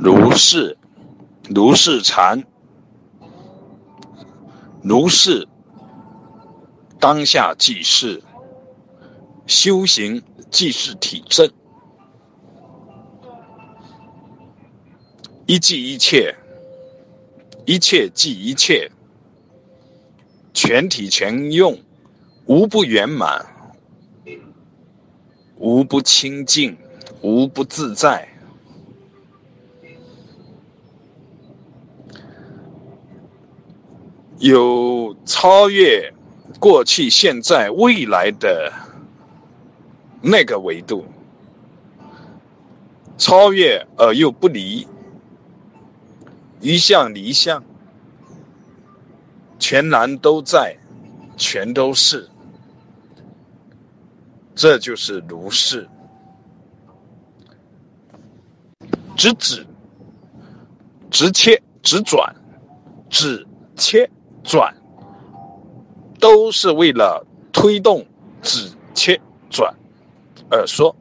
[0.00, 0.78] 如是，
[1.50, 2.44] 如是禅，
[4.80, 5.48] 如是
[7.00, 8.22] 当下即是
[9.46, 10.22] 修行，
[10.52, 11.50] 即是体证，
[15.46, 16.32] 一即一切，
[17.66, 18.88] 一切即一切，
[20.54, 21.76] 全体全用，
[22.46, 23.44] 无不圆满，
[25.58, 26.78] 无不清净，
[27.20, 28.28] 无不自在。
[34.38, 36.14] 有超越
[36.60, 38.72] 过去、现在、未来的
[40.22, 41.04] 那个维度，
[43.16, 44.86] 超越而又不离，
[46.60, 47.62] 一相离相，
[49.58, 50.76] 全然都在，
[51.36, 52.28] 全都是，
[54.54, 55.88] 这就是如是，
[59.16, 59.66] 直指、
[61.10, 62.34] 直切、直转、
[63.10, 63.44] 直
[63.76, 64.08] 切。
[64.42, 64.74] 转，
[66.18, 68.06] 都是为了推动
[68.42, 69.74] 止切转
[70.50, 70.94] 而说。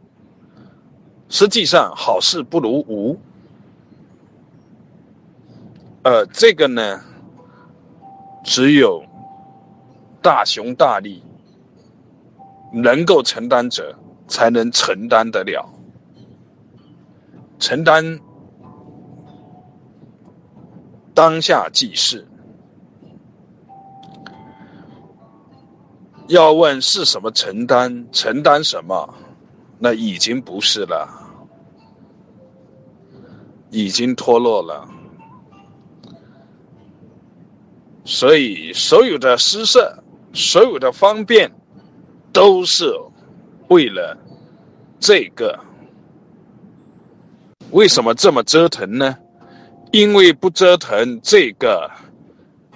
[1.30, 3.20] 实际上，好事不如无。
[6.04, 7.02] 呃，这个呢，
[8.46, 9.04] 只有
[10.22, 11.22] 大雄大力、
[12.72, 13.94] 能够承担者，
[14.28, 15.68] 才能承担得了。
[17.60, 18.20] 承担
[21.14, 22.26] 当下即是。
[26.28, 28.08] 要问是什么承担？
[28.11, 29.14] 承担什么？
[29.80, 31.08] 那已经不是了，
[33.70, 34.89] 已经脱落了。
[38.03, 41.52] 所以，所有的施舍，所有的方便，
[42.33, 42.92] 都是
[43.67, 44.17] 为了
[45.00, 45.59] 这个。
[47.72, 49.16] 为什么这么折腾呢？
[49.92, 51.92] 因为不折腾这个，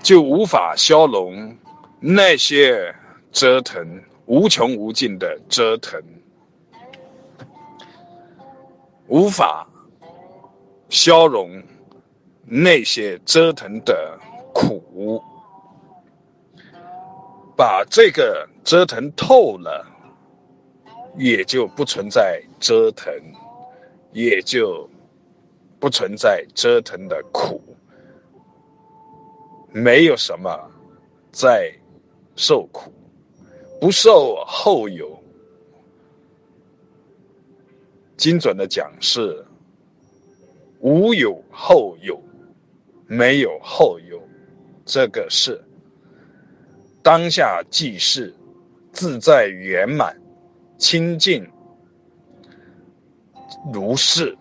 [0.04, 1.58] 就无法消融
[2.00, 2.96] 那些。
[3.32, 6.02] 折腾无穷无尽的折腾，
[9.08, 9.68] 无法
[10.90, 11.62] 消融
[12.46, 14.20] 那些折腾的
[14.54, 15.22] 苦，
[17.56, 19.86] 把这个折腾透了，
[21.18, 23.14] 也就不存在折腾，
[24.12, 24.90] 也就
[25.80, 27.62] 不存在折腾的苦，
[29.72, 30.50] 没有什么
[31.32, 31.74] 在
[32.36, 32.92] 受苦。
[33.82, 35.20] 不受后有，
[38.16, 39.44] 精准的讲是
[40.82, 42.22] 无有后有，
[43.08, 44.22] 没有后有，
[44.86, 45.60] 这个是
[47.02, 48.32] 当下即是
[48.92, 50.16] 自在圆满
[50.78, 51.50] 清净
[53.74, 54.38] 如是。